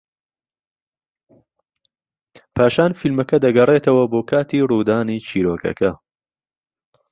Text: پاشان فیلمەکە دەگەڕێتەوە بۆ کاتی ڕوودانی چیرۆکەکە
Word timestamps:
پاشان 2.55 2.91
فیلمەکە 2.99 3.37
دەگەڕێتەوە 3.45 4.03
بۆ 4.11 4.19
کاتی 4.29 4.65
ڕوودانی 4.69 5.23
چیرۆکەکە 5.27 5.91